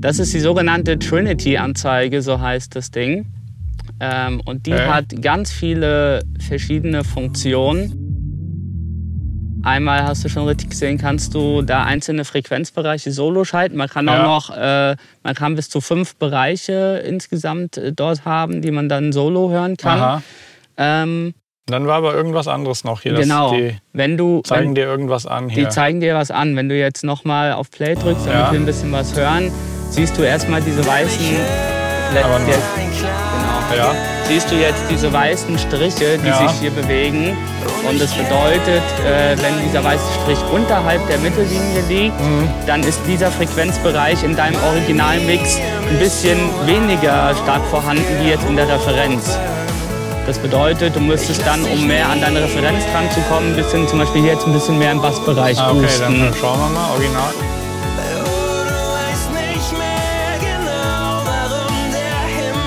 Das 0.00 0.18
ist 0.18 0.32
die 0.32 0.40
sogenannte 0.40 0.98
Trinity-Anzeige, 0.98 2.22
so 2.22 2.40
heißt 2.40 2.74
das 2.76 2.90
Ding. 2.90 3.26
Ähm, 4.00 4.40
und 4.46 4.64
die 4.66 4.72
Okay. 4.72 4.86
hat 4.88 5.20
ganz 5.22 5.52
viele 5.52 6.22
verschiedene 6.38 7.04
Funktionen. 7.04 8.05
Einmal 9.66 10.04
hast 10.04 10.24
du 10.24 10.28
schon 10.28 10.46
richtig 10.46 10.70
gesehen, 10.70 10.96
kannst 10.96 11.34
du 11.34 11.60
da 11.60 11.82
einzelne 11.82 12.24
Frequenzbereiche 12.24 13.10
solo 13.10 13.42
schalten. 13.44 13.76
Man 13.76 13.88
kann 13.88 14.08
auch 14.08 14.12
Ja. 14.14 14.22
noch, 14.22 14.56
äh, 14.56 14.96
man 15.24 15.34
kann 15.34 15.56
bis 15.56 15.68
zu 15.68 15.80
fünf 15.80 16.14
Bereiche 16.14 17.02
insgesamt 17.04 17.76
äh, 17.76 17.92
dort 17.92 18.24
haben, 18.24 18.62
die 18.62 18.70
man 18.70 18.88
dann 18.88 19.12
solo 19.12 19.50
hören 19.50 19.76
kann. 19.76 20.22
Ähm, 20.76 21.34
Dann 21.66 21.84
war 21.88 21.96
aber 21.96 22.14
irgendwas 22.14 22.46
anderes 22.46 22.84
noch 22.84 23.00
hier. 23.00 23.14
Genau. 23.14 23.52
Die 23.56 23.76
wenn 23.92 24.16
du, 24.16 24.40
zeigen 24.42 24.68
wenn, 24.68 24.74
dir 24.76 24.84
irgendwas 24.84 25.26
an 25.26 25.48
hier. 25.48 25.64
die 25.64 25.68
zeigen 25.70 26.00
dir 26.00 26.14
was 26.14 26.30
an. 26.30 26.54
Wenn 26.54 26.68
du 26.68 26.78
jetzt 26.78 27.02
nochmal 27.02 27.52
auf 27.52 27.72
Play 27.72 27.96
drückst, 27.96 28.24
damit 28.26 28.38
Ja. 28.40 28.52
wir 28.52 28.60
ein 28.60 28.66
bisschen 28.66 28.92
was 28.92 29.16
hören, 29.16 29.50
siehst 29.90 30.16
du 30.16 30.22
erstmal 30.22 30.60
diese 30.62 30.86
weißen. 30.86 31.75
Aber 32.24 32.38
nur- 32.38 32.54
Genau. 33.70 33.84
ja. 33.88 33.94
Siehst 34.28 34.50
du 34.50 34.54
jetzt 34.56 34.82
diese 34.90 35.12
weißen 35.12 35.58
Striche, 35.58 36.18
die 36.18 36.28
Ja. 36.28 36.48
sich 36.48 36.60
hier 36.60 36.70
bewegen. 36.70 37.36
Und 37.88 38.00
das 38.00 38.12
bedeutet, 38.12 38.82
äh, 39.04 39.36
wenn 39.40 39.60
dieser 39.64 39.84
weiße 39.84 40.02
Strich 40.22 40.38
unterhalb 40.52 41.06
der 41.08 41.18
Mittellinie 41.18 41.82
liegt, 41.88 42.20
Mhm. 42.20 42.48
dann 42.66 42.82
ist 42.82 43.00
dieser 43.06 43.30
Frequenzbereich 43.30 44.22
in 44.24 44.34
deinem 44.36 44.56
Originalmix 44.68 45.58
ein 45.88 45.98
bisschen 45.98 46.38
weniger 46.64 47.34
stark 47.42 47.62
vorhanden 47.70 48.04
wie 48.20 48.30
jetzt 48.30 48.44
in 48.48 48.56
der 48.56 48.68
Referenz. 48.68 49.36
Das 50.26 50.38
bedeutet, 50.38 50.96
du 50.96 51.00
müsstest 51.00 51.46
dann, 51.46 51.62
um 51.64 51.86
mehr 51.86 52.08
an 52.08 52.20
deine 52.20 52.42
Referenz 52.42 52.82
dran 52.92 53.08
zu 53.14 53.20
kommen, 53.32 53.50
ein 53.52 53.56
bisschen, 53.56 53.86
zum 53.86 54.00
Beispiel 54.00 54.24
jetzt 54.24 54.44
ein 54.44 54.52
bisschen 54.52 54.76
mehr 54.78 54.90
im 54.90 55.00
Bassbereich 55.00 55.56
Ah, 55.60 55.70
okay, 55.70 55.80
boosten. 55.82 56.02
dann 56.20 56.34
schauen 56.40 56.58
wir 56.58 56.68
mal. 56.70 56.90
Original. 56.90 57.30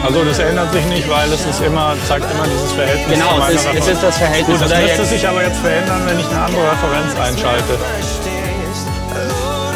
Also 0.09 0.23
das 0.23 0.39
ändert 0.39 0.73
sich 0.73 0.83
nicht, 0.85 1.07
weil 1.07 1.31
es 1.31 1.45
ist 1.45 1.61
immer, 1.61 1.93
zeigt 2.07 2.25
immer 2.31 2.43
dieses 2.45 2.71
Verhältnis 2.71 3.13
Genau, 3.19 3.37
es 3.47 3.53
ist, 3.53 3.67
es 3.75 3.87
ist 3.89 4.01
das 4.01 4.17
Verhältnis. 4.17 4.59
Gut, 4.59 4.67
das 4.71 4.81
müsste 4.81 5.05
sich 5.05 5.27
aber 5.27 5.43
jetzt 5.43 5.59
verändern, 5.59 6.01
wenn 6.07 6.19
ich 6.19 6.25
eine 6.29 6.41
andere 6.45 6.63
Referenz 6.71 7.15
einschalte. 7.15 7.77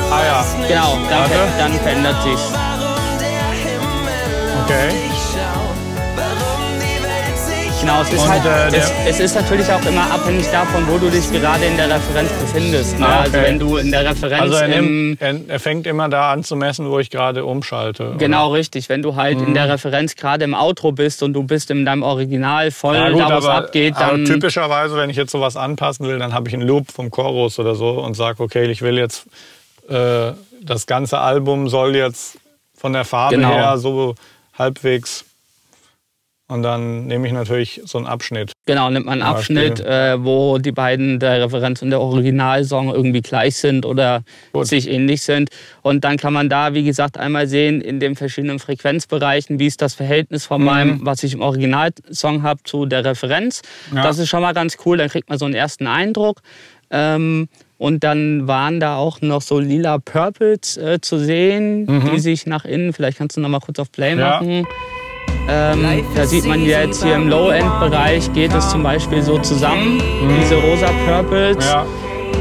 Ah 0.09 0.25
ja, 0.25 0.45
Genau, 0.67 0.97
dann, 1.07 1.29
ver- 1.29 1.47
dann 1.59 1.73
verändert 1.73 2.15
sich's. 2.23 2.41
okay. 4.65 5.12
Genau, 7.83 8.01
es 8.01 8.13
ist, 8.13 8.21
Und, 8.23 8.29
halt, 8.29 8.73
äh, 8.73 8.77
es, 8.77 8.91
es 9.07 9.19
ist 9.19 9.35
natürlich 9.35 9.69
auch 9.69 9.85
immer 9.85 10.09
abhängig 10.09 10.45
davon, 10.51 10.87
wo 10.87 10.97
du 10.97 11.09
dich 11.09 11.29
gerade 11.33 11.65
in 11.65 11.75
der 11.75 11.89
Referenz 11.93 12.29
befindest. 12.31 12.97
Ne? 12.97 13.05
Ah, 13.05 13.19
Also 13.23 13.37
okay. 13.37 13.45
wenn 13.47 13.59
du 13.59 13.75
in 13.75 13.91
der 13.91 14.05
Referenz 14.09 14.41
Also 14.41 14.55
er, 14.55 14.67
im, 14.77 15.09
nimmt, 15.09 15.21
er, 15.21 15.35
er 15.49 15.59
fängt 15.59 15.85
immer 15.85 16.07
da 16.07 16.31
an 16.31 16.45
zu 16.45 16.55
messen, 16.55 16.89
wo 16.89 16.99
ich 16.99 17.09
gerade 17.09 17.43
umschalte. 17.43 18.15
Genau, 18.19 18.47
oder? 18.51 18.59
richtig. 18.59 18.87
Wenn 18.87 19.01
du 19.01 19.17
halt 19.17 19.37
in 19.41 19.49
Mhm. 19.49 19.53
der 19.53 19.67
Referenz 19.67 20.15
gerade 20.15 20.45
im 20.45 20.53
Outro 20.53 20.93
bist 20.93 21.23
und 21.23 21.33
du 21.33 21.43
bist 21.43 21.71
in 21.71 21.83
deinem 21.83 22.03
Original 22.03 22.71
voll 22.71 22.95
Ja, 22.95 23.09
gut, 23.09 23.19
da, 23.19 23.25
wo 23.35 23.37
es 23.39 23.45
aber, 23.45 23.55
abgeht, 23.55 23.97
aber 23.97 24.11
dann. 24.13 24.23
typischerweise, 24.25 24.95
wenn 24.95 25.09
ich 25.09 25.17
jetzt 25.17 25.31
sowas 25.33 25.57
anpassen 25.57 26.07
will, 26.07 26.19
dann 26.19 26.33
habe 26.33 26.47
ich 26.47 26.53
einen 26.53 26.65
Loop 26.65 26.89
vom 26.89 27.11
Chorus 27.11 27.59
oder 27.59 27.75
so 27.75 27.89
und 28.01 28.13
sage, 28.15 28.41
okay, 28.41 28.63
ich 28.71 28.81
will 28.81 28.97
jetzt, 28.97 29.25
äh, 29.89 30.31
das 30.61 30.87
ganze 30.87 31.19
Album 31.19 31.67
soll 31.67 31.97
jetzt 31.97 32.37
von 32.77 32.93
der 32.93 33.03
Farbe 33.03 33.35
Genau. 33.35 33.49
her 33.49 33.77
so 33.77 34.15
halbwegs. 34.57 35.25
Und 36.53 36.61
dann 36.61 37.07
nehme 37.07 37.25
ich 37.25 37.33
natürlich 37.33 37.81
so 37.83 37.97
einen 37.97 38.05
Abschnitt. 38.05 38.51
Genau, 38.67 38.87
nimmt 38.91 39.07
man 39.07 39.23
einen. 39.23 39.23
Abschnitt, 39.23 39.79
äh, 39.79 40.23
wo 40.23 40.59
die 40.59 40.71
beiden, 40.71 41.19
der 41.19 41.43
Referenz 41.43 41.81
und 41.81 41.89
der 41.89 41.99
Originalsong, 41.99 42.93
irgendwie 42.93 43.21
gleich 43.21 43.55
sind 43.57 43.87
oder 43.87 44.21
Gut. 44.51 44.67
sich 44.67 44.87
ähnlich 44.87 45.23
sind. 45.23 45.49
Und 45.81 46.03
dann 46.03 46.17
kann 46.17 46.31
man 46.31 46.49
da, 46.49 46.75
wie 46.75 46.83
gesagt, 46.83 47.17
einmal 47.17 47.47
sehen, 47.47 47.81
in 47.81 47.99
den 47.99 48.15
verschiedenen 48.15 48.59
Frequenzbereichen, 48.59 49.57
wie 49.57 49.65
ist 49.65 49.81
das 49.81 49.95
Verhältnis 49.95 50.45
von 50.45 50.63
meinem, 50.63 51.03
was 51.03 51.23
ich 51.23 51.33
im 51.33 51.41
Originalsong 51.41 52.43
habe, 52.43 52.61
zu 52.63 52.85
der 52.85 53.03
Referenz. 53.03 53.63
Ja. 53.93 54.03
Das 54.03 54.19
ist 54.19 54.29
schon 54.29 54.43
mal 54.43 54.53
ganz 54.53 54.77
cool, 54.85 54.97
dann 54.97 55.09
kriegt 55.09 55.29
man 55.29 55.39
so 55.39 55.45
einen 55.45 55.55
ersten 55.55 55.87
Eindruck. 55.87 56.41
Ähm, 56.91 57.49
und 57.79 58.03
dann 58.03 58.47
waren 58.47 58.79
da 58.79 58.97
auch 58.97 59.21
noch 59.21 59.41
so 59.41 59.57
lila 59.57 59.97
Purples 59.97 60.77
äh, 60.77 61.01
zu 61.01 61.17
sehen, 61.17 62.11
die 62.13 62.19
sich 62.19 62.45
nach 62.45 62.63
innen, 62.63 62.93
vielleicht 62.93 63.17
kannst 63.17 63.37
du 63.37 63.41
noch 63.41 63.49
mal 63.49 63.59
kurz 63.59 63.79
auf 63.79 63.91
Play 63.91 64.15
Ja. 64.15 64.39
machen. 64.39 64.67
Ähm, 65.47 66.05
da 66.15 66.25
sieht 66.25 66.45
man 66.45 66.63
jetzt 66.65 67.03
hier 67.03 67.15
im 67.15 67.27
Low-End-Bereich 67.27 68.31
geht 68.33 68.53
es 68.53 68.69
zum 68.69 68.81
Beispiel 68.83 69.21
so 69.21 69.37
zusammen, 69.39 70.01
diese 70.39 70.55
rosa 70.55 70.89
Purples, 71.05 71.57
Ja, 71.65 71.85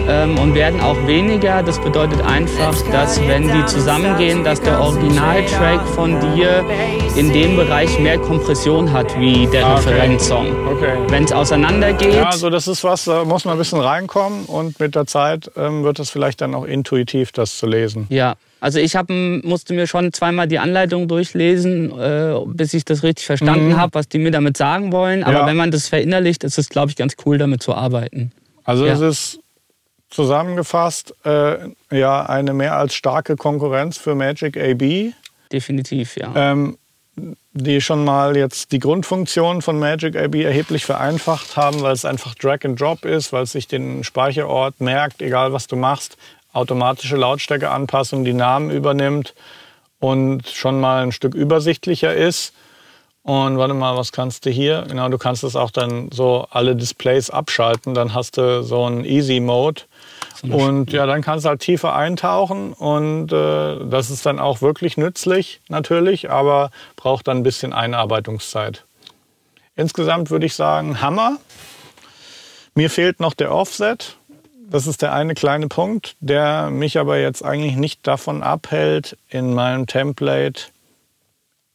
ähm, 0.09 0.39
und 0.39 0.55
werden 0.55 0.81
auch 0.81 1.07
weniger. 1.07 1.63
Das 1.63 1.81
bedeutet 1.81 2.21
einfach, 2.23 2.75
dass 2.91 3.21
wenn 3.29 3.45
die 3.53 3.65
zusammengehen, 3.67 4.43
dass 4.45 4.61
der 4.61 4.81
Originaltrack 4.81 5.87
von 5.89 6.19
dir 6.35 6.65
in 7.17 7.33
dem 7.33 7.57
Bereich 7.57 7.99
mehr 7.99 8.19
Kompression 8.19 8.93
hat 8.93 9.19
wie 9.21 9.47
der 9.47 9.67
Ah, 9.67 9.75
okay. 9.79 9.91
Referenzsong. 9.91 10.47
okay. 10.69 10.93
Wenn 11.09 11.25
es 11.25 11.33
auseinandergeht, 11.33 12.15
Ja, 12.15 12.25
also 12.25 12.51
das 12.51 12.67
ist 12.69 12.83
was, 12.85 13.05
da 13.05 13.25
muss 13.25 13.45
man 13.45 13.55
ein 13.55 13.59
bisschen 13.59 13.81
reinkommen 13.81 14.45
und 14.47 14.81
mit 14.81 14.95
der 14.95 15.07
Zeit 15.07 15.51
ähm, 15.57 15.85
wird 15.85 15.99
es 15.99 16.11
vielleicht 16.11 16.41
dann 16.41 16.55
auch 16.55 16.65
intuitiv, 16.65 17.33
das 17.33 17.59
zu 17.59 17.67
lesen. 17.67 18.07
Ja, 18.09 18.35
also 18.61 18.79
ich 18.79 18.97
hab, 18.97 19.09
musste 19.11 19.75
mir 19.75 19.87
schon 19.87 20.13
zweimal 20.13 20.47
die 20.49 20.59
Anleitung 20.59 21.09
durchlesen, 21.09 21.93
äh, 21.99 22.35
bis 22.47 22.75
ich 22.75 22.85
das 22.85 23.03
richtig 23.03 23.27
verstanden 23.27 23.77
habe, 23.77 23.95
was 23.95 24.09
die 24.09 24.19
mir 24.19 24.31
damit 24.31 24.57
sagen 24.57 24.93
wollen. 24.93 25.23
Aber 25.25 25.33
Mhm. 25.33 25.39
Ja. 25.39 25.47
wenn 25.47 25.57
man 25.57 25.71
das 25.71 25.89
verinnerlicht, 25.89 26.45
ist 26.45 26.59
es, 26.59 26.69
glaube 26.69 26.91
ich, 26.91 26.97
ganz 26.97 27.15
cool, 27.27 27.39
damit 27.39 27.63
zu 27.63 27.75
arbeiten. 27.75 28.33
Also 28.65 28.87
Ja. 28.87 28.93
es 28.93 29.01
ist 29.01 29.39
zusammengefasst 30.13 31.15
äh, 31.25 31.71
ja 31.91 32.27
eine 32.27 32.53
mehr 32.53 32.77
als 32.77 32.95
starke 32.95 33.37
Konkurrenz 33.37 33.99
für 33.99 34.15
Magic 34.15 34.57
AB, 34.57 35.15
Definitiv, 35.51 36.17
ja. 36.17 36.33
ähm, 36.35 36.79
die 37.53 37.81
schon 37.81 38.05
mal 38.05 38.37
jetzt 38.37 38.73
die 38.73 38.79
Grundfunktion 38.79 39.61
von 39.61 39.79
Magic 39.79 40.17
AB 40.17 40.37
erheblich 40.37 40.87
vereinfacht 40.87 41.57
haben, 41.57 41.83
weil 41.83 41.93
es 41.93 42.05
einfach 42.05 42.35
Drag 42.35 42.65
and 42.65 42.81
Drop 42.81 43.05
ist, 43.05 43.33
weil 43.33 43.43
es 43.43 43.53
sich 43.53 43.69
den 43.69 44.05
Speicherort 44.05 44.81
merkt, 44.81 45.21
egal 45.21 45.53
was 45.53 45.67
du 45.67 45.77
machst, 45.77 46.17
automatische 46.53 47.17
Lautstärkeanpassung 47.17 48.25
die 48.25 48.33
Namen 48.33 48.71
übernimmt 48.71 49.35
und 49.99 50.49
schon 50.49 50.81
mal 50.81 51.03
ein 51.03 51.13
Stück 51.13 51.35
übersichtlicher 51.35 52.15
ist. 52.15 52.55
Und 53.23 53.57
warte 53.57 53.75
mal, 53.75 53.97
was 53.97 54.11
kannst 54.11 54.47
du 54.47 54.51
hier? 54.51 54.85
Genau, 54.89 55.09
du 55.09 55.17
kannst 55.17 55.45
es 55.45 55.55
auch 55.55 55.71
dann 55.71 56.11
so 56.11 56.47
alle 56.51 56.75
Displays 56.75 57.31
abschalten. 57.31 57.95
Dann 57.95 58.15
hast 58.15 58.37
du 58.37 58.65
so 58.65 58.85
einen 58.85 59.05
Easy 59.05 59.39
Mode. 59.39 59.83
Und 60.43 60.93
ja, 60.93 61.07
dann 61.07 61.23
kannst 61.23 61.45
du 61.45 61.51
halt 61.51 61.61
tiefer 61.61 61.95
eintauchen 61.95 62.73
und 62.73 63.33
äh, 63.33 63.79
das 63.87 64.11
ist 64.11 64.27
dann 64.27 64.39
auch 64.39 64.61
wirklich 64.63 64.97
nützlich 64.97 65.61
natürlich, 65.69 66.31
aber 66.31 66.71
braucht 66.97 67.29
dann 67.29 67.39
ein 67.39 67.43
bisschen 67.43 67.73
Einarbeitungszeit. 67.73 68.85
Insgesamt 69.77 70.31
würde 70.31 70.47
ich 70.47 70.55
sagen, 70.55 71.01
Hammer. 71.01 71.39
Mir 72.75 72.91
fehlt 72.91 73.21
noch 73.21 73.35
der 73.35 73.53
Offset. 73.53 74.17
Das 74.71 74.87
ist 74.87 75.03
der 75.03 75.13
eine 75.13 75.35
kleine 75.35 75.69
Punkt, 75.69 76.17
der 76.21 76.71
mich 76.71 76.99
aber 76.99 77.19
jetzt 77.19 77.45
eigentlich 77.45 77.77
nicht 77.77 78.07
davon 78.07 78.43
abhält, 78.43 79.19
in 79.29 79.53
meinem 79.53 79.87
Template 79.87 80.72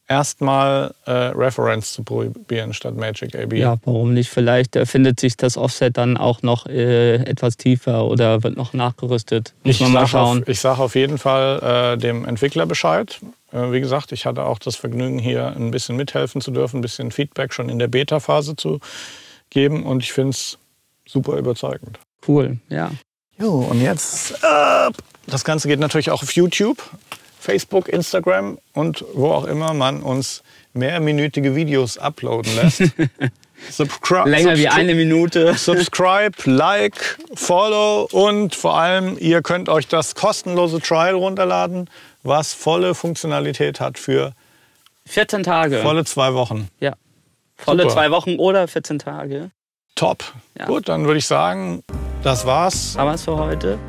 erstmal 0.08 0.94
äh, 1.04 1.10
Reference 1.10 1.92
zu 1.92 2.02
probieren 2.02 2.72
statt 2.72 2.96
Magic 2.96 3.36
AB. 3.36 3.52
Ja, 3.54 3.76
warum 3.84 4.14
nicht? 4.14 4.30
Vielleicht 4.30 4.74
äh, 4.76 4.86
findet 4.86 5.20
sich 5.20 5.36
das 5.36 5.56
Offset 5.56 5.96
dann 5.96 6.16
auch 6.16 6.42
noch 6.42 6.66
äh, 6.66 7.16
etwas 7.16 7.56
tiefer 7.56 8.06
oder 8.06 8.42
wird 8.42 8.56
noch 8.56 8.72
nachgerüstet. 8.72 9.52
Muss 9.62 9.76
Ich 9.76 9.80
man 9.80 9.92
mal 9.92 10.00
sage 10.00 10.08
schauen. 10.10 10.42
auf, 10.42 10.48
ich 10.48 10.60
sag 10.60 10.78
auf 10.78 10.94
jeden 10.94 11.18
Fall 11.18 11.94
äh, 11.94 11.98
dem 11.98 12.24
Entwickler 12.24 12.66
Bescheid. 12.66 13.20
Äh, 13.52 13.70
wie 13.72 13.80
gesagt, 13.80 14.12
ich 14.12 14.26
hatte 14.26 14.44
auch 14.44 14.58
das 14.58 14.76
Vergnügen, 14.76 15.18
hier 15.18 15.46
ein 15.54 15.70
bisschen 15.70 15.96
mithelfen 15.96 16.40
zu 16.40 16.50
dürfen, 16.50 16.78
ein 16.78 16.82
bisschen 16.82 17.10
Feedback 17.12 17.52
schon 17.52 17.68
in 17.68 17.78
der 17.78 17.88
Beta-Phase 17.88 18.56
zu 18.56 18.80
geben. 19.50 19.84
Und 19.84 20.02
ich 20.02 20.12
finde 20.12 20.30
es 20.30 20.58
super 21.06 21.36
überzeugend. 21.36 21.98
Cool, 22.26 22.58
ja. 22.68 22.90
Jo, 23.40 23.60
und 23.70 23.80
jetzt, 23.80 24.32
äh, 24.42 24.90
das 25.28 25.44
Ganze 25.44 25.68
geht 25.68 25.78
natürlich 25.78 26.10
auch 26.10 26.22
auf 26.22 26.32
YouTube, 26.32 26.82
Facebook, 27.38 27.88
Instagram 27.88 28.58
und 28.74 29.04
wo 29.14 29.30
auch 29.30 29.44
immer 29.44 29.74
man 29.74 30.02
uns 30.02 30.42
mehrminütige 30.72 31.54
Videos 31.54 31.98
uploaden 31.98 32.54
lässt. 32.56 32.82
Subscri 33.70 34.28
Länger 34.28 34.56
wie 34.56 34.68
eine 34.68 34.94
Minute. 34.94 35.54
Subscribe, 35.56 36.32
Like, 36.44 37.18
Follow 37.34 38.08
und 38.12 38.54
vor 38.54 38.78
allem, 38.78 39.16
ihr 39.18 39.42
könnt 39.42 39.68
euch 39.68 39.88
das 39.88 40.14
kostenlose 40.14 40.80
Trial 40.80 41.14
runterladen, 41.14 41.90
was 42.22 42.54
volle 42.54 42.94
Funktionalität 42.94 43.80
hat 43.80 43.98
für 43.98 44.32
14 45.06 45.42
Tage. 45.42 45.78
volle 45.80 46.04
zwei 46.04 46.34
Wochen. 46.34 46.68
ja. 46.80 46.94
Volle 47.60 47.82
Super. 47.82 47.94
zwei 47.94 48.10
Wochen 48.12 48.36
oder 48.36 48.68
14 48.68 49.00
Tage. 49.00 49.50
Top. 49.96 50.22
Ja. 50.56 50.66
Gut, 50.66 50.88
dann 50.88 51.06
würde 51.06 51.18
ich 51.18 51.26
sagen, 51.26 51.82
das 52.22 52.46
war's. 52.46 52.94
Haben 52.96 53.08
wir 53.08 53.14
es 53.14 53.24
für 53.24 53.36
heute? 53.36 53.80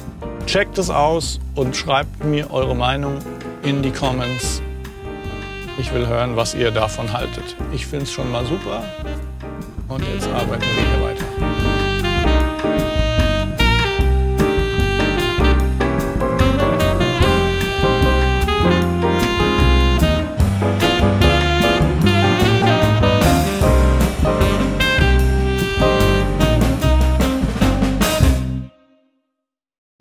Checkt 0.47 0.79
es 0.79 0.89
aus 0.89 1.39
und 1.53 1.77
schreibt 1.77 2.23
mir 2.23 2.49
eure 2.51 2.75
Meinung 2.75 3.19
in 3.63 3.81
die 3.81 3.91
Comments. 3.91 4.61
Ich 5.77 5.93
will 5.93 6.07
hören, 6.07 6.35
was 6.35 6.55
ihr 6.55 6.71
davon 6.71 7.11
haltet. 7.11 7.55
Ich 7.71 7.85
finde 7.85 8.03
es 8.05 8.11
schon 8.11 8.31
mal 8.31 8.45
super. 8.45 8.83
Und 9.87 10.03
jetzt 10.13 10.27
arbeiten 10.27 10.61
wir 10.61 10.97
hier 10.97 11.03
weiter. 11.03 11.08